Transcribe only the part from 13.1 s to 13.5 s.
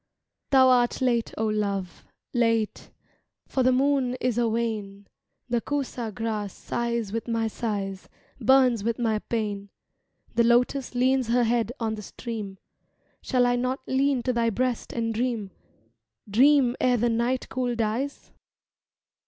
Shall